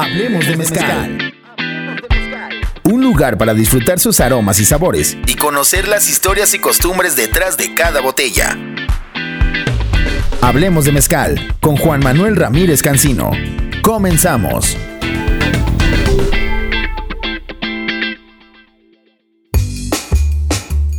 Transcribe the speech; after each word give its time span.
Hablemos 0.00 0.46
de 0.46 0.56
mezcal. 0.56 1.34
Un 2.84 3.02
lugar 3.02 3.36
para 3.36 3.52
disfrutar 3.52 3.98
sus 3.98 4.20
aromas 4.20 4.60
y 4.60 4.64
sabores 4.64 5.18
y 5.26 5.34
conocer 5.34 5.88
las 5.88 6.08
historias 6.08 6.54
y 6.54 6.60
costumbres 6.60 7.16
detrás 7.16 7.56
de 7.56 7.74
cada 7.74 8.00
botella. 8.00 8.56
Hablemos 10.40 10.84
de 10.84 10.92
mezcal 10.92 11.56
con 11.60 11.76
Juan 11.76 11.98
Manuel 11.98 12.36
Ramírez 12.36 12.80
Cancino. 12.80 13.32
Comenzamos. 13.82 14.76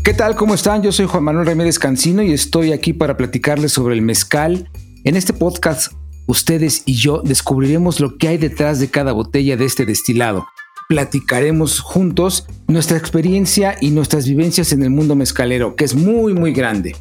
¿Qué 0.04 0.14
tal? 0.14 0.36
¿Cómo 0.36 0.56
están? 0.56 0.84
Yo 0.84 0.92
soy 0.92 1.06
Juan 1.06 1.24
Manuel 1.24 1.46
Ramírez 1.46 1.80
Cancino 1.80 2.22
y 2.22 2.34
estoy 2.34 2.74
aquí 2.74 2.92
para 2.92 3.16
platicarles 3.16 3.72
sobre 3.72 3.96
el 3.96 4.02
mezcal. 4.02 4.70
En 5.06 5.16
este 5.16 5.32
podcast 5.32 5.94
ustedes 6.30 6.84
y 6.86 6.96
yo 6.96 7.22
descubriremos 7.24 8.00
lo 8.00 8.18
que 8.18 8.28
hay 8.28 8.38
detrás 8.38 8.80
de 8.80 8.90
cada 8.90 9.14
botella 9.14 9.58
de 9.58 9.66
este 9.66 9.86
destilado. 9.86 10.48
Platicaremos 10.88 11.80
juntos 11.80 12.46
nuestra 12.68 12.98
experiencia 12.98 13.76
y 13.82 13.90
nuestras 13.90 14.28
vivencias 14.28 14.72
en 14.72 14.84
el 14.84 14.92
mundo 14.92 15.16
mezcalero, 15.16 15.76
que 15.76 15.86
es 15.86 15.96
muy 15.96 16.34
muy 16.34 16.54
grande. 16.54 16.96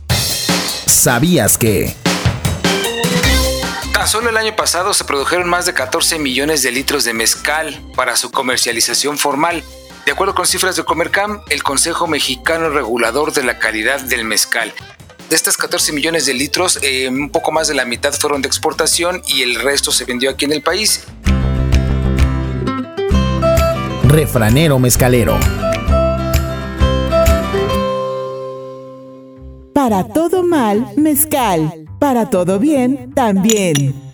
¿Sabías 0.86 1.58
que? 1.58 1.94
Tan 3.92 4.08
solo 4.08 4.30
el 4.30 4.36
año 4.38 4.56
pasado 4.56 4.94
se 4.94 5.04
produjeron 5.04 5.48
más 5.48 5.66
de 5.66 5.74
14 5.74 6.18
millones 6.18 6.62
de 6.62 6.72
litros 6.72 7.04
de 7.04 7.12
mezcal 7.12 7.78
para 7.94 8.16
su 8.16 8.30
comercialización 8.30 9.18
formal. 9.18 9.62
De 10.06 10.12
acuerdo 10.12 10.34
con 10.34 10.46
cifras 10.46 10.76
de 10.76 10.84
Comercam, 10.84 11.42
el 11.50 11.62
Consejo 11.62 12.06
Mexicano 12.06 12.70
Regulador 12.70 13.34
de 13.34 13.42
la 13.42 13.58
Calidad 13.58 14.00
del 14.00 14.24
Mezcal, 14.24 14.72
de 15.28 15.36
estas 15.36 15.56
14 15.56 15.92
millones 15.92 16.26
de 16.26 16.34
litros, 16.34 16.78
eh, 16.82 17.08
un 17.08 17.30
poco 17.30 17.52
más 17.52 17.68
de 17.68 17.74
la 17.74 17.84
mitad 17.84 18.12
fueron 18.12 18.42
de 18.42 18.48
exportación 18.48 19.22
y 19.26 19.42
el 19.42 19.56
resto 19.56 19.92
se 19.92 20.04
vendió 20.04 20.30
aquí 20.30 20.44
en 20.44 20.52
el 20.52 20.62
país. 20.62 21.04
Refranero 24.04 24.78
mezcalero. 24.78 25.38
Para 29.74 30.04
todo 30.08 30.42
mal, 30.42 30.92
mezcal. 30.96 31.84
Para 31.98 32.30
todo 32.30 32.58
bien, 32.58 33.12
también. 33.14 34.07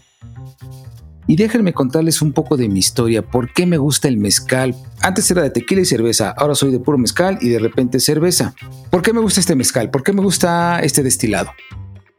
Y 1.34 1.36
déjenme 1.36 1.72
contarles 1.72 2.22
un 2.22 2.32
poco 2.32 2.56
de 2.56 2.68
mi 2.68 2.78
historia, 2.78 3.20
por 3.20 3.52
qué 3.52 3.66
me 3.66 3.77
gusta 3.77 4.06
el 4.06 4.18
mezcal. 4.18 4.77
Antes 5.00 5.28
era 5.32 5.42
de 5.42 5.50
tequila 5.50 5.80
y 5.80 5.84
cerveza, 5.84 6.30
ahora 6.30 6.54
soy 6.54 6.70
de 6.70 6.78
puro 6.78 6.96
mezcal 6.96 7.38
y 7.40 7.48
de 7.48 7.58
repente 7.58 7.98
cerveza. 7.98 8.54
¿Por 8.88 9.02
qué 9.02 9.12
me 9.12 9.18
gusta 9.18 9.40
este 9.40 9.56
mezcal? 9.56 9.90
¿Por 9.90 10.05
qué 10.05 10.12
me 10.12 10.22
gusta 10.22 10.78
este 10.78 11.02
destilado? 11.02 11.50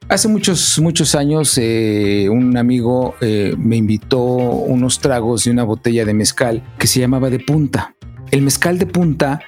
Hace 0.10 0.28
muchos, 0.28 0.80
muchos 0.80 1.16
años 1.16 1.58
eh, 1.58 2.28
un 2.30 2.58
amigo 2.58 3.16
eh, 3.22 3.56
me 3.58 3.78
invitó 3.78 4.22
unos 4.22 5.00
tragos 5.00 5.46
de 5.46 5.52
una 5.52 5.64
botella 5.64 6.04
de 6.04 6.14
mezcal 6.14 6.62
que 6.78 6.88
se 6.88 7.00
llamaba 7.00 7.30
de 7.30 7.40
punta. 7.40 7.96
El 8.32 8.42
mezcal 8.42 8.78
de 8.80 8.86
punta 8.86 9.40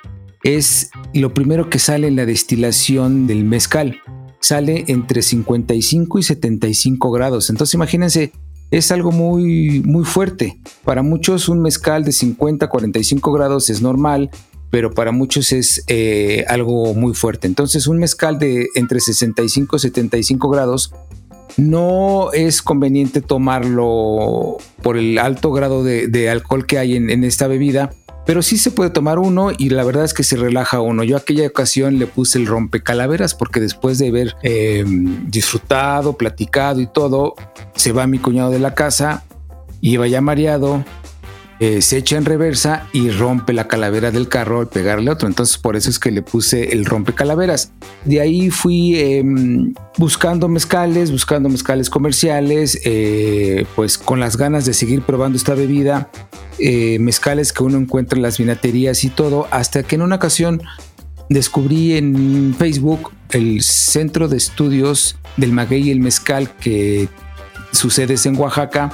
es 0.44 0.92
lo 1.14 1.34
primero 1.34 1.70
que 1.70 1.80
sale 1.80 2.08
en 2.08 2.16
la 2.16 2.26
destilación 2.26 3.28
del 3.28 3.44
mezcal. 3.44 4.00
Sale 4.40 4.86
entre 4.88 5.22
55 5.22 6.20
y 6.20 6.24
75 6.24 7.12
grados. 7.12 7.50
Entonces 7.50 7.74
imagínense 7.74 8.32
es 8.72 8.92
algo 8.92 9.12
muy, 9.12 9.82
muy 9.86 10.06
fuerte. 10.06 10.60
Para 10.84 11.04
muchos 11.04 11.50
un 11.50 11.62
mezcal 11.62 12.04
de 12.04 12.12
50 12.12 12.68
45 12.68 13.32
grados 13.32 13.70
es 13.70 13.82
normal, 13.82 14.30
pero 14.70 14.94
para 14.94 15.12
muchos 15.12 15.52
es 15.52 15.84
eh, 15.88 16.46
algo 16.48 16.94
muy 16.94 17.14
fuerte. 17.14 17.48
Entonces 17.48 17.88
un 17.88 17.98
mezcal 17.98 18.40
de 18.40 18.68
entre 18.76 19.00
65 19.00 19.76
y 19.76 19.80
75 19.80 20.50
grados 20.50 20.94
no 21.56 22.32
es 22.34 22.62
conveniente 22.62 23.22
tomarlo 23.22 24.58
por 24.84 24.98
el 24.98 25.18
alto 25.18 25.52
grado 25.52 25.84
de, 25.84 26.30
alcohol 26.30 26.68
que 26.68 26.78
hay 26.78 26.96
en 26.96 27.24
esta 27.24 27.48
bebida 27.48 27.92
pero 28.28 28.42
sí 28.42 28.58
se 28.58 28.72
puede 28.72 28.90
tomar 28.90 29.20
uno 29.20 29.52
y 29.58 29.70
la 29.70 29.86
verdad 29.86 30.04
es 30.04 30.14
que 30.14 30.22
se 30.22 30.36
relaja 30.36 30.82
uno. 30.82 31.06
Yo 31.06 31.16
aquella 31.16 31.48
ocasión 31.48 31.98
le 31.98 32.08
puse 32.08 32.38
el 32.38 32.46
rompecalaveras 32.46 33.34
porque 33.34 33.62
después 33.62 34.00
de 34.00 34.10
haber 34.10 34.36
em, 34.44 35.32
disfrutado, 35.32 36.18
platicado 36.18 36.82
y 36.82 36.88
todo, 36.88 37.36
se 37.78 37.94
va 37.94 38.06
mi 38.06 38.20
cuñado 38.20 38.52
de 38.52 38.60
la 38.60 38.76
casa, 38.76 39.24
iba 39.80 40.08
ya 40.08 40.20
mareado, 40.20 40.84
eh, 41.60 41.82
se 41.82 41.98
echa 41.98 42.18
en 42.18 42.26
reversa 42.26 42.88
y 42.94 43.10
rompe 43.10 43.52
la 43.52 43.68
calavera 43.68 44.12
del 44.12 44.30
carro 44.30 44.60
al 44.60 44.68
pegarle 44.68 45.10
otro. 45.10 45.28
Entonces 45.28 45.58
por 45.58 45.76
eso 45.76 45.90
es 45.90 45.98
que 45.98 46.12
le 46.12 46.22
puse 46.22 46.74
el 46.74 46.86
rompecalaveras. 46.86 47.72
De 48.06 48.22
ahí 48.22 48.52
fui 48.52 49.00
em, 49.00 49.74
buscando 49.98 50.48
mezcales, 50.48 51.12
buscando 51.12 51.50
mezcales 51.50 51.90
comerciales, 51.90 52.80
eh, 52.86 53.66
pues 53.76 53.98
con 53.98 54.20
las 54.20 54.38
ganas 54.38 54.66
de 54.66 54.74
seguir 54.74 55.02
probando 55.02 55.38
esta 55.38 55.56
bebida. 55.56 56.12
Eh, 56.60 57.00
mezcales 57.00 57.54
que 57.54 57.64
uno 57.64 57.78
encuentra 57.78 58.18
en 58.18 58.24
las 58.24 58.38
vinaterías 58.38 59.04
y 59.04 59.10
todo, 59.10 59.48
hasta 59.52 59.84
que 59.84 59.96
en 59.96 60.02
una 60.02 60.16
ocasión 60.16 60.62
descubrí 61.30 61.98
en 61.98 62.56
Facebook 62.58 63.12
el 63.32 63.62
Centro 63.62 64.28
de 64.28 64.38
Estudios 64.38 65.18
del 65.38 65.52
Maguey 65.52 65.88
y 65.88 65.92
el 65.92 66.00
Mezcal 66.00 66.56
que 66.56 67.10
sucede 67.72 68.16
en 68.26 68.38
Oaxaca. 68.38 68.92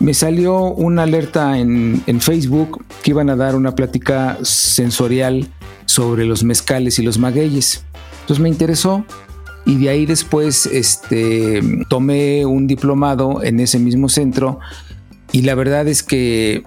Me 0.00 0.14
salió 0.14 0.72
una 0.72 1.02
alerta 1.02 1.58
en, 1.58 2.02
Facebook 2.20 2.84
que 3.02 3.10
iban 3.10 3.30
a 3.30 3.36
dar 3.36 3.56
una 3.56 3.74
plática 3.74 4.38
sensorial 4.42 5.48
sobre 5.86 6.24
los 6.24 6.44
mezcales 6.44 6.98
y 6.98 7.02
los 7.02 7.18
magueyes. 7.18 7.84
Entonces 8.20 8.42
me 8.42 8.48
interesó 8.48 9.04
y 9.66 9.76
de 9.76 9.88
ahí 9.88 10.06
después 10.06 10.66
este, 10.66 11.60
tomé 11.88 12.46
un 12.46 12.66
diplomado 12.66 13.42
en 13.42 13.60
ese 13.60 13.78
mismo 13.78 14.08
centro 14.08 14.60
y 15.32 15.42
la 15.42 15.54
verdad 15.54 15.88
es 15.88 16.02
que 16.02 16.62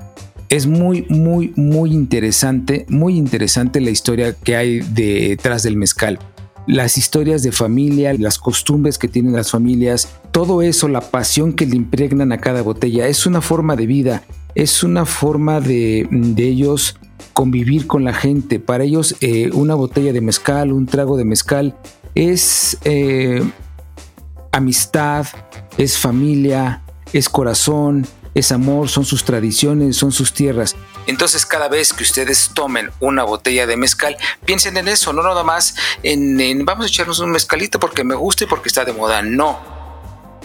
es 0.50 0.68
muy, 0.68 1.06
muy, 1.08 1.54
muy 1.56 1.94
interesante, 1.94 2.86
muy 2.90 3.16
interesante 3.18 3.80
la 3.80 3.90
historia 3.90 4.34
que 4.34 4.58
hay 4.58 4.80
detrás 4.82 5.64
del 5.64 5.78
mezcal. 5.78 6.20
Las 6.68 6.98
historias 6.98 7.44
de 7.44 7.52
familia, 7.52 8.14
las 8.14 8.38
costumbres 8.38 8.98
que 8.98 9.08
tienen 9.08 9.34
las 9.34 9.52
familias, 9.52 10.10
todo 10.32 10.62
eso, 10.62 10.88
la 10.88 11.02
pasión 11.02 11.54
que 11.54 11.66
le 11.66 11.76
impregnan 11.76 12.32
a 12.32 12.38
cada 12.38 12.62
botella, 12.62 13.08
es 13.08 13.26
una 13.26 13.42
forma 13.42 13.76
de 13.76 13.88
vida, 13.88 14.24
es 14.56 14.84
una 14.84 15.06
forma 15.06 15.60
de, 15.60 16.08
ellos 16.38 16.98
convivir 17.34 17.88
con 17.88 18.04
la 18.04 18.14
gente. 18.14 18.60
Para 18.60 18.84
ellos 18.84 19.16
eh, 19.22 19.50
una 19.54 19.76
botella 19.76 20.14
de 20.14 20.22
mezcal, 20.22 20.72
un 20.72 20.86
trago 20.86 21.18
de 21.18 21.26
mezcal, 21.26 21.76
es 22.16 22.78
eh, 22.84 23.42
amistad, 24.52 25.26
es 25.78 25.98
familia, 25.98 26.84
es 27.14 27.30
corazón, 27.30 28.06
es 28.34 28.52
amor, 28.52 28.90
son 28.90 29.06
sus 29.06 29.24
tradiciones, 29.24 29.98
son 29.98 30.12
sus 30.12 30.34
tierras. 30.34 30.76
Entonces 31.08 31.46
cada 31.46 31.68
vez 31.68 31.94
que 31.94 32.04
ustedes 32.04 32.52
tomen 32.54 32.90
una 33.00 33.24
botella 33.24 33.68
de 33.68 33.78
mezcal, 33.78 34.18
piensen 34.46 34.78
en 34.78 34.88
eso, 34.88 35.14
no 35.14 35.24
nada 35.24 35.44
más 35.44 35.76
en, 36.04 36.66
vamos 36.66 36.86
a 36.86 36.88
echarnos 36.88 37.20
un 37.20 37.32
mezcalito 37.32 37.80
porque 37.80 38.04
me 38.04 38.16
gusta 38.16 38.44
y 38.44 38.48
porque 38.48 38.70
está 38.70 38.86
de 38.86 38.94
moda, 38.94 39.22
no. 39.22 39.60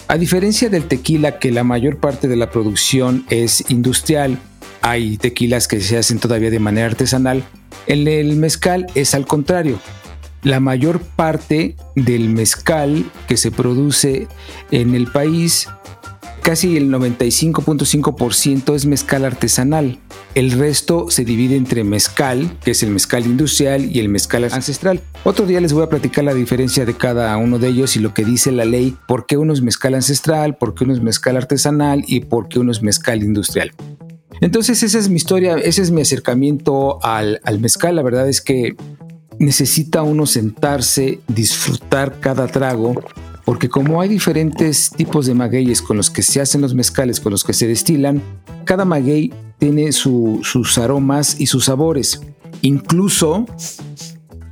A 0.09 0.17
diferencia 0.17 0.69
del 0.69 0.87
tequila, 0.87 1.39
que 1.39 1.51
la 1.51 1.65
mayor 1.65 1.99
parte 1.99 2.29
de 2.29 2.37
la 2.37 2.51
producción 2.51 3.27
es 3.29 3.65
industrial, 3.71 4.39
hay 4.81 5.17
tequilas 5.17 5.67
que 5.67 5.81
se 5.81 5.99
hacen 5.99 6.21
todavía 6.21 6.51
de 6.51 6.61
manera 6.61 6.87
artesanal, 6.87 7.45
el 7.87 8.37
mezcal 8.37 8.87
es 8.95 9.15
al 9.15 9.27
contrario. 9.27 9.81
La 10.43 10.61
mayor 10.61 11.01
parte 11.01 11.75
del 11.97 12.29
mezcal 12.29 13.11
que 13.27 13.37
se 13.37 13.51
produce 13.51 14.29
en 14.71 14.95
el 14.95 15.11
país 15.11 15.69
Casi 16.47 16.77
el 16.77 16.93
95.5% 16.93 18.77
es 18.77 18.87
mezcal 18.87 19.25
artesanal. 19.25 19.99
El 20.37 20.53
resto 20.53 21.11
se 21.11 21.25
divide 21.25 21.57
entre 21.57 21.83
mezcal, 21.83 22.57
que 22.63 22.71
es 22.71 22.85
el 22.85 22.91
mezcal 22.91 23.27
industrial, 23.27 23.85
y 23.85 23.99
el 23.99 24.09
mezcal 24.09 24.45
ancestral. 24.45 25.01
Otro 25.25 25.45
día 25.45 25.61
les 25.61 25.73
voy 25.73 25.83
a 25.83 25.89
platicar 25.89 26.23
la 26.23 26.35
diferencia 26.35 26.85
de 26.85 26.95
cada 26.95 27.37
uno 27.37 27.59
de 27.59 27.67
ellos 27.67 27.97
y 27.97 27.99
lo 27.99 28.15
que 28.15 28.25
dice 28.25 28.53
la 28.53 28.65
ley, 28.65 28.97
por 29.09 29.27
qué 29.27 29.37
uno 29.37 29.53
es 29.53 29.61
mezcal 29.61 29.95
ancestral, 29.95 30.57
por 30.57 30.77
qué 30.77 30.85
uno 30.85 30.93
es 30.93 31.03
mezcal 31.03 31.37
artesanal 31.37 32.05
y 32.07 32.21
por 32.21 32.47
qué 32.49 32.61
uno 32.61 32.71
es 32.71 32.81
mezcal 32.81 33.25
industrial. 33.25 33.73
Entonces 34.41 34.85
esa 34.85 35.01
es 35.01 35.09
mi 35.09 35.17
historia, 35.17 35.57
ese 35.57 35.83
es 35.83 35.91
mi 35.91 36.03
acercamiento 36.03 37.05
al, 37.05 37.41
al 37.43 37.59
mezcal. 37.59 37.97
La 37.97 38.03
verdad 38.03 38.29
es 38.29 38.41
que 38.41 38.77
necesita 39.41 40.03
uno 40.03 40.27
sentarse, 40.27 41.19
disfrutar 41.27 42.21
cada 42.21 42.47
trago 42.47 42.95
porque 43.47 43.69
como 43.69 44.01
hay 44.01 44.09
diferentes 44.09 44.91
tipos 44.91 45.25
de 45.25 45.33
magueyes 45.33 45.81
con 45.81 45.97
los 45.97 46.11
que 46.11 46.23
se 46.23 46.41
hacen 46.41 46.61
los 46.61 46.75
mezcales, 46.75 47.21
con 47.21 47.31
los 47.31 47.45
que 47.45 47.53
se 47.53 47.69
destilan, 47.69 48.21
cada 48.65 48.85
maguey 48.85 49.33
tiene 49.59 49.93
sus 49.93 50.79
aromas 50.79 51.41
y 51.41 51.47
sus 51.47 51.67
sabores. 51.67 52.21
Incluso 52.63 53.47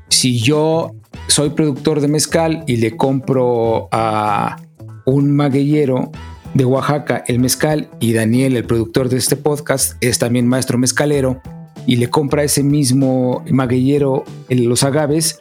si 0.09 0.39
yo 0.39 0.95
soy 1.27 1.51
productor 1.51 2.01
de 2.01 2.07
mezcal 2.07 2.63
y 2.69 2.77
le 2.77 2.97
compro 2.97 3.89
a 3.91 4.59
un 5.07 5.35
magueyero 5.35 6.13
de 6.55 6.65
Oaxaca 6.65 7.25
el 7.27 7.41
mezcal 7.41 7.91
y 7.99 8.13
Daniel, 8.13 8.57
el 8.57 8.65
productor 8.65 9.09
de 9.09 9.17
este 9.17 9.35
podcast, 9.35 9.97
es 10.03 10.21
también 10.21 10.47
maestro 10.47 10.79
mezcalero 10.79 11.43
y 11.85 11.97
le 11.97 12.11
compra 12.11 12.45
ese 12.45 12.63
mismo 12.63 13.43
magueyero 13.51 14.23
los 14.49 14.85
agaves, 14.85 15.41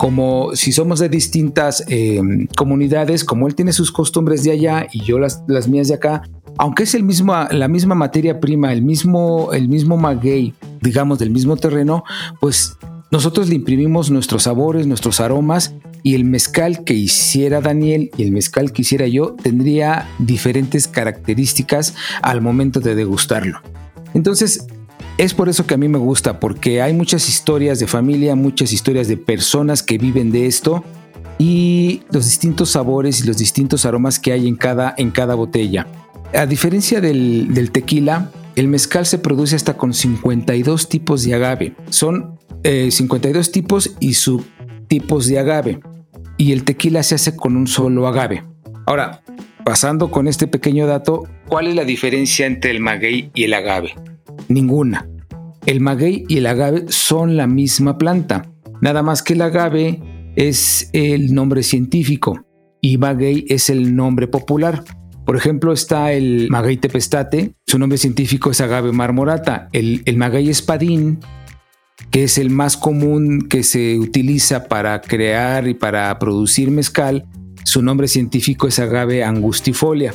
como 0.00 0.56
si 0.56 0.72
somos 0.72 0.98
de 0.98 1.10
distintas 1.10 1.84
em, 1.86 2.46
comunidades, 2.56 3.22
como 3.22 3.46
él 3.46 3.54
tiene 3.54 3.74
sus 3.74 3.92
costumbres 3.92 4.42
de 4.44 4.52
allá 4.52 4.86
y 4.90 5.02
yo 5.04 5.18
las, 5.18 5.42
mías 5.68 5.88
de 5.88 5.94
acá, 5.94 6.22
aunque 6.56 6.84
es 6.84 6.94
el 6.94 7.02
mismo, 7.02 7.34
la 7.50 7.68
misma 7.68 7.94
materia 7.94 8.40
prima, 8.40 8.72
el 8.72 8.80
mismo, 8.80 9.52
el 9.52 9.68
mismo 9.68 9.98
maguey, 9.98 10.54
digamos, 10.80 11.18
del 11.18 11.28
mismo 11.28 11.58
terreno, 11.58 12.02
pues 12.40 12.78
nosotros 13.10 13.50
le 13.50 13.56
imprimimos 13.56 14.10
nuestros 14.10 14.44
sabores, 14.44 14.86
nuestros 14.86 15.20
aromas 15.20 15.74
y 16.02 16.14
el 16.14 16.24
mezcal 16.24 16.82
que 16.82 16.94
hiciera 16.94 17.60
Daniel 17.60 18.10
y 18.16 18.22
el 18.22 18.32
mezcal 18.32 18.72
que 18.72 18.80
hiciera 18.80 19.06
yo 19.06 19.36
tendría 19.42 20.08
diferentes 20.18 20.88
características 20.88 21.94
al 22.22 22.40
momento 22.40 22.80
de 22.80 22.94
degustarlo. 22.94 23.60
Entonces, 24.14 24.66
es 25.20 25.34
por 25.34 25.50
eso 25.50 25.66
que 25.66 25.74
a 25.74 25.76
mí 25.76 25.86
me 25.86 25.98
gusta, 25.98 26.40
porque 26.40 26.80
hay 26.80 26.94
muchas 26.94 27.28
historias 27.28 27.78
de 27.78 27.86
familia, 27.86 28.34
muchas 28.36 28.72
historias 28.72 29.06
de 29.06 29.18
personas 29.18 29.82
que 29.82 29.98
viven 29.98 30.32
de 30.32 30.46
esto 30.46 30.82
y 31.36 32.00
los 32.10 32.24
distintos 32.24 32.70
sabores 32.70 33.20
y 33.20 33.26
los 33.26 33.36
distintos 33.36 33.84
aromas 33.84 34.18
que 34.18 34.32
hay 34.32 34.48
en 34.48 34.56
cada, 34.56 34.94
en 34.96 35.10
cada 35.10 35.34
botella. 35.34 35.86
A 36.32 36.46
diferencia 36.46 37.02
del, 37.02 37.70
tequila, 37.70 38.30
el 38.56 38.68
mezcal 38.68 39.04
se 39.04 39.18
produce 39.18 39.56
hasta 39.56 39.76
con 39.76 39.92
52 39.92 40.88
tipos 40.88 41.22
de 41.22 41.34
agave. 41.34 41.74
Son 41.90 42.38
52 42.64 43.46
eh, 43.46 43.52
tipos 43.52 43.96
y 44.00 44.14
subtipos 44.14 45.26
de 45.26 45.38
agave. 45.38 45.80
Y 46.38 46.52
el 46.52 46.64
tequila 46.64 47.02
se 47.02 47.16
hace 47.16 47.36
con 47.36 47.56
un 47.56 47.66
solo 47.66 48.08
agave. 48.08 48.42
Ahora, 48.86 49.20
pasando 49.66 50.10
con 50.10 50.28
este 50.28 50.46
pequeño 50.46 50.86
dato, 50.86 51.28
¿cuál 51.46 51.66
es 51.66 51.74
la 51.74 51.84
diferencia 51.84 52.46
entre 52.46 52.70
el 52.70 52.80
maguey 52.80 53.30
y 53.34 53.44
el 53.44 53.52
agave? 53.52 53.94
Ninguna. 54.48 55.09
El 55.70 55.80
maguey 55.80 56.24
y 56.26 56.38
el 56.38 56.46
agave 56.48 56.86
son 56.88 57.36
la 57.36 57.46
misma 57.46 57.96
planta, 57.96 58.52
nada 58.80 59.04
más 59.04 59.22
que 59.22 59.34
el 59.34 59.40
agave 59.40 60.02
es 60.34 60.90
el 60.92 61.32
nombre 61.32 61.62
científico 61.62 62.44
y 62.80 62.98
maguey 62.98 63.44
es 63.48 63.70
el 63.70 63.94
nombre 63.94 64.26
popular. 64.26 64.82
Por 65.24 65.36
ejemplo, 65.36 65.72
está 65.72 66.12
el 66.12 66.48
maguey 66.50 66.76
tepestate, 66.76 67.54
su 67.68 67.78
nombre 67.78 67.98
científico 67.98 68.50
es 68.50 68.60
agave 68.60 68.90
marmorata. 68.90 69.68
El, 69.70 70.02
el 70.06 70.16
maguey 70.16 70.50
espadín, 70.50 71.20
que 72.10 72.24
es 72.24 72.36
el 72.38 72.50
más 72.50 72.76
común 72.76 73.46
que 73.48 73.62
se 73.62 73.96
utiliza 73.96 74.64
para 74.64 75.00
crear 75.00 75.68
y 75.68 75.74
para 75.74 76.18
producir 76.18 76.72
mezcal, 76.72 77.28
su 77.62 77.80
nombre 77.80 78.08
científico 78.08 78.66
es 78.66 78.80
agave 78.80 79.22
angustifolia. 79.22 80.14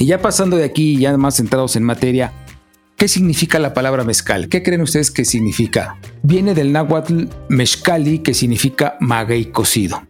Y 0.00 0.06
ya 0.06 0.20
pasando 0.20 0.56
de 0.56 0.64
aquí, 0.64 0.96
ya 0.96 1.16
más 1.16 1.36
centrados 1.36 1.76
en 1.76 1.84
materia, 1.84 2.32
¿qué 3.00 3.08
significa 3.08 3.58
la 3.58 3.72
palabra 3.72 4.04
mezcal? 4.04 4.50
¿Qué 4.50 4.62
creen 4.62 4.82
ustedes 4.82 5.10
que 5.10 5.24
significa? 5.24 5.96
Viene 6.22 6.52
del 6.52 6.70
náhuatl 6.70 7.28
mezcali, 7.48 8.18
que 8.18 8.34
significa 8.34 8.98
maguey 9.00 9.46
cocido. 9.46 10.02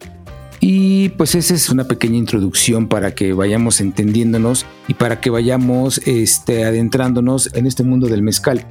Y 0.59 1.07
pues 1.09 1.33
esa 1.35 1.53
es 1.53 1.69
una 1.69 1.85
pequeña 1.85 2.17
introducción 2.17 2.89
para 2.89 3.15
que 3.15 3.31
vayamos 3.31 3.79
entendiéndonos 3.79 4.65
y 4.89 4.95
para 4.95 5.21
que 5.21 5.29
vayamos 5.29 6.01
este, 6.05 6.65
adentrándonos 6.65 7.53
en 7.53 7.65
este 7.65 7.83
mundo 7.83 8.07
del 8.07 8.23
mezcal. 8.23 8.67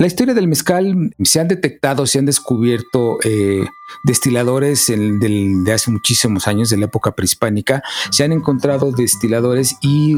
La 0.00 0.06
historia 0.06 0.32
del 0.32 0.48
mezcal 0.48 1.14
se 1.22 1.40
han 1.40 1.48
detectado, 1.48 2.06
se 2.06 2.18
han 2.18 2.24
descubierto 2.24 3.18
eh, 3.22 3.66
destiladores 4.02 4.86
de 4.86 5.72
hace 5.74 5.90
muchísimos 5.90 6.48
años, 6.48 6.70
de 6.70 6.78
la 6.78 6.86
época 6.86 7.10
prehispánica, 7.10 7.82
se 8.10 8.24
han 8.24 8.32
encontrado 8.32 8.92
destiladores 8.92 9.76
y 9.82 10.16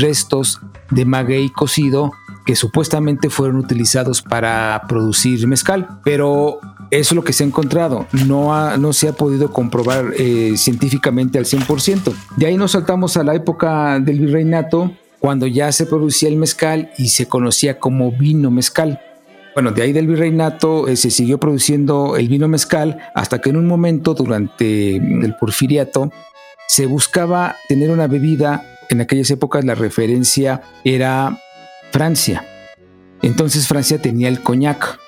restos 0.00 0.60
de 0.92 1.04
maguey 1.04 1.50
cocido 1.50 2.12
que 2.46 2.54
supuestamente 2.54 3.28
fueron 3.28 3.56
utilizados 3.56 4.22
para 4.22 4.82
producir 4.88 5.48
mezcal, 5.48 6.00
pero 6.04 6.60
eso 6.92 7.14
es 7.14 7.16
lo 7.16 7.24
que 7.24 7.32
se 7.32 7.42
ha 7.42 7.48
encontrado, 7.48 8.06
no, 8.24 8.76
no 8.76 8.92
se 8.92 9.08
ha 9.08 9.14
podido 9.14 9.52
comprobar 9.52 10.12
eh, 10.16 10.52
científicamente 10.56 11.38
al 11.38 11.44
100%. 11.44 12.14
De 12.36 12.46
ahí 12.46 12.56
nos 12.56 12.70
saltamos 12.70 13.16
a 13.16 13.24
la 13.24 13.34
época 13.34 13.98
del 13.98 14.20
virreinato, 14.20 14.92
cuando 15.18 15.48
ya 15.48 15.72
se 15.72 15.86
producía 15.86 16.28
el 16.28 16.36
mezcal 16.36 16.92
y 16.96 17.08
se 17.08 17.26
conocía 17.26 17.80
como 17.80 18.12
vino 18.12 18.52
mezcal. 18.52 19.00
Bueno, 19.58 19.72
de 19.72 19.82
ahí 19.82 19.92
del 19.92 20.06
virreinato 20.06 20.86
eh, 20.86 20.94
se 20.94 21.10
siguió 21.10 21.40
produciendo 21.40 22.16
el 22.16 22.28
vino 22.28 22.46
mezcal 22.46 22.96
hasta 23.12 23.40
que 23.40 23.50
en 23.50 23.56
un 23.56 23.66
momento 23.66 24.14
durante 24.14 24.94
el 24.94 25.34
porfiriato 25.34 26.12
se 26.68 26.86
buscaba 26.86 27.56
tener 27.68 27.90
una 27.90 28.06
bebida, 28.06 28.78
en 28.88 29.00
aquellas 29.00 29.28
épocas 29.32 29.64
la 29.64 29.74
referencia 29.74 30.62
era 30.84 31.42
Francia. 31.90 32.46
Entonces 33.20 33.66
Francia 33.66 34.00
tenía 34.00 34.28
el 34.28 34.44
coñac. 34.44 35.00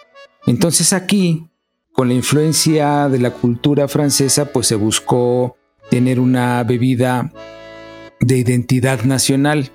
Entonces 0.49 0.93
aquí 0.93 1.49
con 1.93 2.09
la 2.09 2.15
influencia 2.15 3.09
de 3.09 3.21
la 3.21 3.31
cultura 3.31 3.87
francesa, 3.87 4.47
pues 4.47 4.67
se 4.67 4.75
buscó 4.75 5.59
tener 5.91 6.19
una 6.19 6.65
bebida 6.65 7.33
de 8.19 8.39
identidad 8.39 9.05
nacional. 9.05 9.71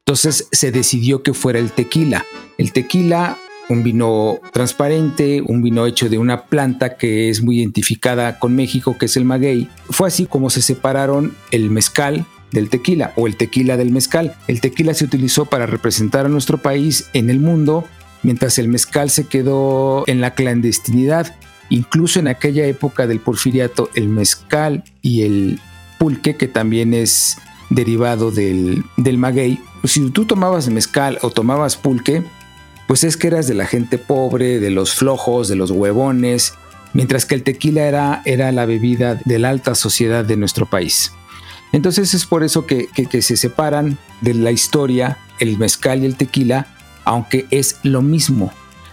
Entonces 0.00 0.46
se 0.52 0.72
decidió 0.72 1.22
que 1.22 1.32
fuera 1.32 1.58
el 1.58 1.72
tequila. 1.72 2.26
El 2.58 2.74
tequila, 2.74 3.38
un 3.68 3.82
vino 3.82 4.40
transparente, 4.52 5.42
un 5.44 5.62
vino 5.62 5.86
hecho 5.86 6.08
de 6.08 6.18
una 6.18 6.44
planta 6.44 6.96
que 6.96 7.28
es 7.28 7.42
muy 7.42 7.58
identificada 7.58 8.38
con 8.38 8.54
México, 8.54 8.96
que 8.98 9.06
es 9.06 9.16
el 9.16 9.24
maguey. 9.24 9.68
Fue 9.90 10.08
así 10.08 10.26
como 10.26 10.50
se 10.50 10.62
separaron 10.62 11.34
el 11.50 11.70
mezcal 11.70 12.24
del 12.50 12.70
tequila 12.70 13.12
o 13.16 13.26
el 13.26 13.36
tequila 13.36 13.76
del 13.76 13.90
mezcal. 13.90 14.34
El 14.46 14.60
tequila 14.60 14.94
se 14.94 15.04
utilizó 15.04 15.44
para 15.46 15.66
representar 15.66 16.26
a 16.26 16.30
nuestro 16.30 16.58
país 16.58 17.08
en 17.12 17.30
el 17.30 17.40
mundo 17.40 17.84
mientras 18.22 18.58
el 18.58 18.68
mezcal 18.68 19.10
se 19.10 19.26
quedó 19.26 20.04
en 20.06 20.20
la 20.20 20.34
clandestinidad. 20.34 21.36
Incluso 21.70 22.18
en 22.18 22.28
aquella 22.28 22.66
época 22.66 23.06
del 23.06 23.20
porfiriato, 23.20 23.90
el 23.94 24.08
mezcal 24.08 24.84
y 25.02 25.22
el 25.22 25.60
pulque, 25.98 26.36
que 26.36 26.48
también 26.48 26.94
es 26.94 27.36
derivado 27.68 28.30
del, 28.30 28.82
del 28.96 29.18
maguey, 29.18 29.60
si 29.84 30.08
tú 30.10 30.24
tomabas 30.24 30.68
mezcal 30.70 31.18
o 31.20 31.30
tomabas 31.30 31.76
pulque, 31.76 32.24
pues 32.88 33.04
es 33.04 33.18
que 33.18 33.26
eras 33.26 33.46
de 33.46 33.54
la 33.54 33.66
gente 33.66 33.98
pobre, 33.98 34.60
de 34.60 34.70
los 34.70 34.94
flojos, 34.94 35.46
de 35.46 35.56
los 35.56 35.70
huevones, 35.70 36.54
mientras 36.94 37.26
que 37.26 37.34
el 37.34 37.42
tequila 37.42 37.86
era, 37.86 38.22
era 38.24 38.50
la 38.50 38.64
bebida 38.64 39.20
de 39.26 39.38
la 39.38 39.50
alta 39.50 39.74
sociedad 39.74 40.24
de 40.24 40.38
nuestro 40.38 40.64
país. 40.64 41.12
Entonces 41.72 42.14
es 42.14 42.24
por 42.24 42.44
eso 42.44 42.64
que, 42.64 42.88
se 43.20 43.36
separan 43.36 43.98
de 44.22 44.32
la 44.32 44.52
historia 44.52 45.18
el 45.38 45.58
mezcal 45.58 46.02
y 46.02 46.06
el 46.06 46.16
tequila 46.16 46.66
aunque 47.04 47.46
es 47.50 47.76
lo 47.82 48.00
mismo. 48.00 48.52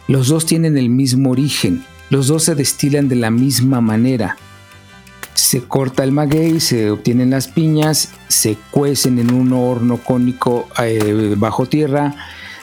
Los 0.09 0.27
dos 0.27 0.45
tienen 0.45 0.77
el 0.77 0.89
mismo 0.89 1.31
origen, 1.31 1.86
los 2.09 2.27
dos 2.27 2.44
se 2.44 2.56
destilan 2.56 3.07
de 3.07 3.15
la 3.15 3.31
misma 3.31 3.80
manera. 3.80 4.36
Se 5.36 5.62
corta 5.62 6.03
el 6.03 6.12
maguey, 6.12 6.59
se 6.59 6.92
obtienen 6.92 7.30
las 7.30 7.47
piñas, 7.47 8.12
se 8.27 8.57
cuecen 8.71 9.19
en 9.19 9.33
un 9.33 9.53
horno 9.53 9.97
cónico 9.97 10.68
eh, 10.81 11.36
bajo 11.38 11.65
tierra, 11.65 12.14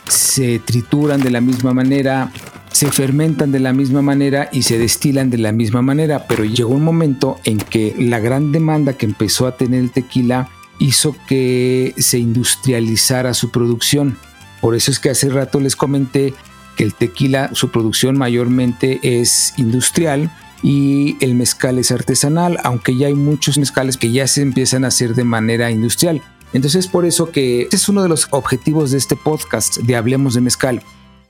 se 0.09 0.59
trituran 0.59 1.21
de 1.23 1.31
la 1.31 1.41
misma 1.41 1.73
manera, 1.73 2.33
se 2.73 2.91
fermentan 2.91 3.53
de 3.53 3.61
la 3.61 3.73
misma 3.73 4.03
manera 4.03 4.49
y 4.53 4.63
se 4.63 4.79
destilan 4.79 5.31
de 5.31 5.39
la 5.39 5.53
misma 5.53 5.83
manera, 5.83 6.27
pero 6.27 6.45
llegó 6.45 6.75
un 6.75 6.85
momento 6.85 7.39
en 7.45 7.59
que 7.59 7.95
la 7.99 8.19
gran 8.19 8.53
demanda 8.53 8.95
que 8.95 9.07
empezó 9.07 9.47
a 9.47 9.57
tener 9.57 9.81
el 9.81 9.91
tequila 9.91 10.49
hizo 10.79 11.15
que 11.29 11.95
se 11.97 12.19
industrializara 12.19 13.35
su 13.35 13.51
producción. 13.51 14.17
Por 14.61 14.75
eso 14.75 14.91
es 14.91 14.99
que 14.99 15.11
hace 15.11 15.29
rato 15.29 15.61
les 15.61 15.77
comenté 15.77 16.35
que 16.77 16.85
el 16.85 16.95
tequila, 16.95 17.51
su 17.53 17.71
producción 17.71 18.17
mayormente 18.17 19.01
es 19.03 19.55
industrial 19.57 20.31
y 20.63 21.17
el 21.21 21.35
mezcal 21.35 21.79
es 21.79 21.91
artesanal, 21.91 22.59
aunque 22.63 22.97
ya 22.97 23.09
hay 23.09 23.15
muchos 23.15 23.59
mezcales 23.59 23.97
que 23.97 24.13
ya 24.13 24.27
se 24.27 24.43
empiezan 24.43 24.85
a 24.85 24.89
hacer 24.89 25.15
de 25.15 25.25
manera 25.25 25.71
industrial. 25.71 26.23
Entonces 26.53 26.87
por 26.87 27.05
eso 27.05 27.31
que 27.31 27.63
este 27.63 27.77
es 27.77 27.89
uno 27.89 28.03
de 28.03 28.09
los 28.09 28.29
objetivos 28.31 28.91
de 28.91 28.99
este 28.99 29.17
podcast 29.17 29.79
de 29.79 29.97
Hablemos 29.97 30.35
de 30.35 30.41
Mezcal, 30.41 30.83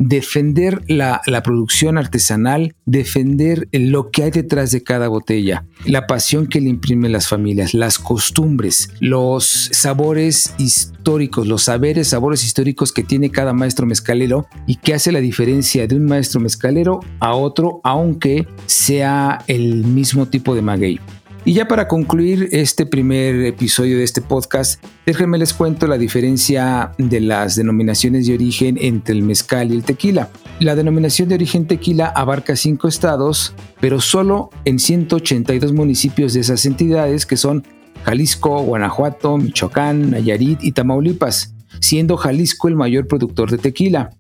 defender 0.09 0.83
la, 0.89 1.21
producción 1.45 1.99
artesanal, 1.99 2.75
defender 2.87 3.69
lo 3.73 4.11
que 4.11 4.25
hay 4.25 4.31
detrás 4.31 4.71
de 4.73 4.83
cada 4.83 5.09
botella, 5.09 5.65
la 5.85 6.07
pasión 6.07 6.47
que 6.47 6.61
le 6.61 6.71
imprimen 6.71 7.13
las 7.13 7.29
familias, 7.29 7.75
las 7.75 7.99
costumbres, 7.99 8.91
los 9.01 9.71
sabores 9.73 10.55
históricos, 10.59 11.47
los 11.47 11.65
saberes, 11.65 12.09
sabores 12.09 12.45
históricos 12.45 12.93
que 12.93 13.03
tiene 13.03 13.31
cada 13.31 13.53
maestro 13.53 13.87
mezcalero 13.87 14.47
y 14.67 14.77
que 14.77 14.95
hace 14.95 15.13
la 15.13 15.21
diferencia 15.21 15.87
de 15.87 15.97
un 15.97 16.07
maestro 16.07 16.41
mezcalero 16.41 17.01
a 17.21 17.35
otro, 17.35 17.81
aunque 17.85 18.47
sea 18.67 19.45
el 19.47 19.85
mismo 19.85 20.27
tipo 20.27 20.55
de 20.55 20.63
maguey. 20.63 21.01
Y 21.45 21.55
ya 21.55 21.67
para 21.67 21.89
concluir 21.89 22.49
este 22.53 22.87
primer 22.87 23.35
episodio 23.45 23.99
de 23.99 24.05
este 24.05 24.21
podcast, 24.21 24.83
déjenme 25.05 25.39
les 25.39 25.53
cuento 25.53 25.89
la 25.89 25.99
diferencia 25.99 26.93
de 26.99 27.21
las 27.21 27.57
denominaciones 27.57 28.29
de 28.29 28.35
origen 28.35 28.79
entre 28.81 29.17
el 29.17 29.23
mezcal 29.23 29.73
y 29.73 29.75
el 29.75 29.83
tequila. 29.83 30.31
La 30.61 30.77
denominación 30.77 31.29
de 31.29 31.35
origen 31.35 31.67
tequila 31.67 32.07
abarca 32.07 32.55
cinco 32.55 32.87
estados, 32.87 33.55
pero 33.81 34.01
solo 34.01 34.51
en 34.65 34.79
182 34.79 35.73
municipios 35.73 36.33
de 36.33 36.41
esas 36.41 36.65
entidades 36.65 37.27
que 37.27 37.37
son 37.37 37.65
Jalisco, 38.05 38.63
Guanajuato, 38.63 39.37
Michoacán, 39.37 40.13
Nayarit 40.13 40.63
y 40.63 40.71
Tamaulipas, 40.71 41.57
siendo 41.81 42.17
Jalisco 42.17 42.69
el 42.69 42.77
mayor 42.77 43.09
productor 43.09 43.51
de 43.51 43.59
tequila. 43.59 44.11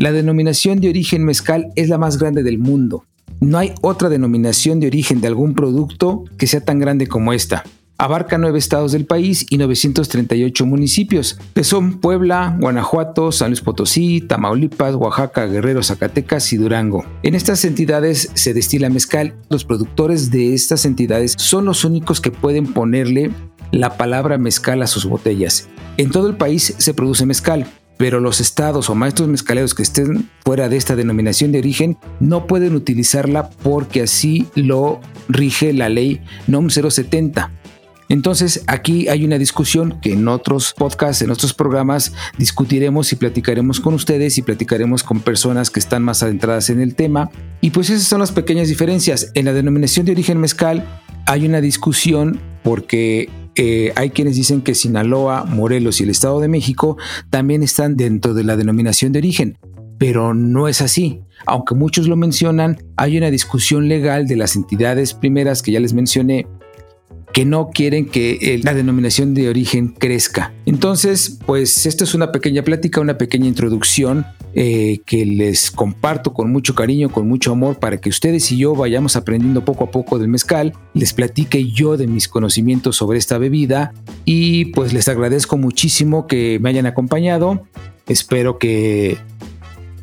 La 0.00 0.10
denominación 0.10 0.80
de 0.80 0.88
origen 0.88 1.24
mezcal 1.24 1.68
es 1.76 1.88
la 1.88 1.98
más 1.98 2.18
grande 2.18 2.42
del 2.42 2.58
mundo. 2.58 3.04
No 3.40 3.58
hay 3.58 3.72
otra 3.82 4.08
denominación 4.08 4.80
de 4.80 4.86
origen 4.86 5.20
de 5.20 5.28
algún 5.28 5.54
producto 5.54 6.24
que 6.38 6.46
sea 6.46 6.60
tan 6.60 6.78
grande 6.78 7.06
como 7.06 7.32
esta. 7.32 7.64
Abarca 7.96 8.38
nueve 8.38 8.58
estados 8.58 8.90
del 8.90 9.06
país 9.06 9.46
y 9.50 9.56
938 9.56 10.66
municipios, 10.66 11.38
que 11.54 11.62
son 11.62 12.00
Puebla, 12.00 12.56
Guanajuato, 12.60 13.30
San 13.30 13.50
Luis 13.50 13.60
Potosí, 13.60 14.20
Tamaulipas, 14.20 14.96
Oaxaca, 14.96 15.46
Guerrero, 15.46 15.80
Zacatecas 15.82 16.52
y 16.52 16.56
Durango. 16.56 17.04
En 17.22 17.36
estas 17.36 17.64
entidades 17.64 18.30
se 18.34 18.52
destila 18.52 18.90
mezcal. 18.90 19.36
Los 19.48 19.64
productores 19.64 20.32
de 20.32 20.54
estas 20.54 20.86
entidades 20.86 21.34
son 21.38 21.66
los 21.66 21.84
únicos 21.84 22.20
que 22.20 22.32
pueden 22.32 22.72
ponerle 22.72 23.30
la 23.70 23.96
palabra 23.96 24.38
mezcal 24.38 24.82
a 24.82 24.88
sus 24.88 25.06
botellas. 25.06 25.68
En 25.96 26.10
todo 26.10 26.28
el 26.28 26.36
país 26.36 26.74
se 26.76 26.94
produce 26.94 27.26
mezcal, 27.26 27.66
pero 27.96 28.20
los 28.20 28.40
estados 28.40 28.90
o 28.90 28.94
maestros 28.94 29.28
mezcaleros 29.28 29.74
que 29.74 29.82
estén 29.82 30.30
fuera 30.44 30.68
de 30.68 30.76
esta 30.76 30.96
denominación 30.96 31.52
de 31.52 31.58
origen 31.58 31.96
no 32.20 32.46
pueden 32.46 32.74
utilizarla 32.74 33.50
porque 33.50 34.02
así 34.02 34.46
lo 34.54 35.00
rige 35.28 35.72
la 35.72 35.88
ley 35.88 36.20
NOM 36.46 36.68
070. 36.70 37.50
Entonces 38.08 38.62
aquí 38.66 39.08
hay 39.08 39.24
una 39.24 39.38
discusión 39.38 39.98
que 40.00 40.12
en 40.12 40.28
otros 40.28 40.74
podcasts, 40.76 41.22
en 41.22 41.30
otros 41.30 41.54
programas 41.54 42.12
discutiremos 42.36 43.12
y 43.12 43.16
platicaremos 43.16 43.80
con 43.80 43.94
ustedes 43.94 44.36
y 44.38 44.42
platicaremos 44.42 45.02
con 45.02 45.20
personas 45.20 45.70
que 45.70 45.80
están 45.80 46.02
más 46.02 46.22
adentradas 46.22 46.70
en 46.70 46.80
el 46.80 46.94
tema. 46.94 47.30
Y 47.60 47.70
pues 47.70 47.90
esas 47.90 48.06
son 48.06 48.20
las 48.20 48.32
pequeñas 48.32 48.68
diferencias. 48.68 49.30
En 49.34 49.46
la 49.46 49.52
denominación 49.52 50.04
de 50.04 50.12
origen 50.12 50.38
mezcal 50.38 50.86
hay 51.26 51.46
una 51.46 51.60
discusión 51.60 52.40
porque 52.62 53.30
eh, 53.56 53.92
hay 53.96 54.10
quienes 54.10 54.36
dicen 54.36 54.62
que 54.62 54.74
Sinaloa, 54.74 55.44
Morelos 55.44 56.00
y 56.00 56.04
el 56.04 56.10
Estado 56.10 56.40
de 56.40 56.48
México 56.48 56.96
también 57.30 57.62
están 57.62 57.96
dentro 57.96 58.34
de 58.34 58.44
la 58.44 58.56
denominación 58.56 59.12
de 59.12 59.20
origen, 59.20 59.58
pero 59.98 60.34
no 60.34 60.68
es 60.68 60.80
así. 60.80 61.20
Aunque 61.46 61.74
muchos 61.74 62.08
lo 62.08 62.16
mencionan, 62.16 62.78
hay 62.96 63.18
una 63.18 63.30
discusión 63.30 63.88
legal 63.88 64.26
de 64.26 64.36
las 64.36 64.56
entidades 64.56 65.14
primeras 65.14 65.62
que 65.62 65.72
ya 65.72 65.80
les 65.80 65.92
mencioné 65.92 66.46
que 67.34 67.44
no 67.44 67.70
quieren 67.70 68.06
que 68.06 68.60
la 68.62 68.74
denominación 68.74 69.34
de 69.34 69.48
origen 69.48 69.88
crezca. 69.88 70.54
Entonces, 70.66 71.40
pues 71.44 71.84
esto 71.84 72.04
es 72.04 72.14
una 72.14 72.30
pequeña 72.30 72.62
plática, 72.62 73.00
una 73.00 73.18
pequeña 73.18 73.48
introducción 73.48 74.24
eh, 74.54 75.00
que 75.04 75.26
les 75.26 75.72
comparto 75.72 76.32
con 76.32 76.52
mucho 76.52 76.76
cariño, 76.76 77.10
con 77.10 77.26
mucho 77.26 77.50
amor, 77.50 77.80
para 77.80 77.96
que 77.96 78.08
ustedes 78.08 78.52
y 78.52 78.58
yo 78.58 78.76
vayamos 78.76 79.16
aprendiendo 79.16 79.64
poco 79.64 79.82
a 79.82 79.90
poco 79.90 80.20
del 80.20 80.28
mezcal, 80.28 80.74
les 80.94 81.12
platique 81.12 81.72
yo 81.72 81.96
de 81.96 82.06
mis 82.06 82.28
conocimientos 82.28 82.94
sobre 82.94 83.18
esta 83.18 83.36
bebida 83.36 83.92
y 84.24 84.66
pues 84.66 84.92
les 84.92 85.08
agradezco 85.08 85.58
muchísimo 85.58 86.28
que 86.28 86.60
me 86.60 86.70
hayan 86.70 86.86
acompañado. 86.86 87.64
Espero 88.06 88.58
que 88.58 89.18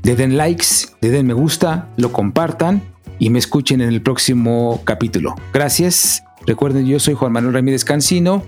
le 0.03 0.17
den 0.17 0.35
likes, 0.35 0.65
le 0.99 1.11
den 1.11 1.27
me 1.27 1.33
gusta, 1.33 1.93
lo 1.95 2.11
compartan 2.11 2.90
y 3.21 3.29
me 3.29 3.39
escuchen 3.39 3.79
en 3.79 3.87
el 3.87 4.01
próximo 4.01 4.81
capítulo. 4.83 5.35
Gracias 5.53 6.25
Recuerden, 6.45 6.87
yo 6.87 6.99
soy 6.99 7.13
Juan 7.13 7.31
Manuel 7.31 7.53
Ramírez 7.53 7.85
Cancino, 7.85 8.43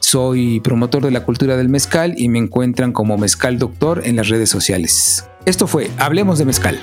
soy 0.00 0.60
promotor 0.60 1.04
de 1.04 1.10
la 1.10 1.24
cultura 1.24 1.56
del 1.56 1.68
mezcal 1.68 2.14
y 2.16 2.28
me 2.28 2.38
encuentran 2.38 2.92
como 2.92 3.16
Mezcal 3.16 3.58
Doctor 3.58 4.02
en 4.04 4.16
las 4.16 4.28
redes 4.28 4.50
sociales. 4.50 5.26
Esto 5.46 5.66
fue 5.66 5.90
Hablemos 5.98 6.38
de 6.38 6.44
Mezcal. 6.44 6.78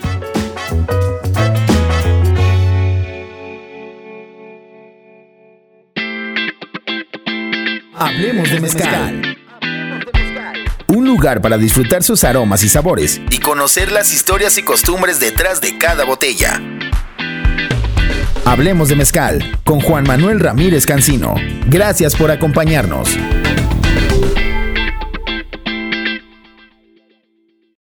Hablemos 7.94 8.50
de 8.50 8.60
Mezcal. 8.60 9.38
Un 10.88 11.06
lugar 11.06 11.42
para 11.42 11.58
disfrutar 11.58 12.04
sus 12.04 12.24
aromas 12.24 12.64
y 12.64 12.70
sabores 12.70 13.22
y 13.30 13.38
conocer 13.38 13.92
las 13.92 14.14
historias 14.14 14.58
y 14.58 14.64
costumbres 14.64 15.20
detrás 15.20 15.62
de 15.62 15.78
cada 15.78 16.06
botella. 16.06 16.62
Hablemos 18.46 18.90
de 18.90 18.96
Mezcal 18.96 19.44
con 19.64 19.80
Juan 19.80 20.04
Manuel 20.08 20.40
Ramírez 20.40 20.86
Cancino. 20.86 21.34
Gracias 21.68 22.16
por 22.16 22.30
acompañarnos. 22.30 23.10